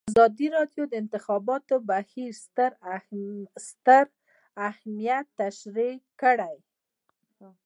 [0.09, 2.31] ازادي راډیو د د انتخاباتو بهیر
[3.75, 4.03] ستر
[4.67, 6.55] اهميت تشریح کړی.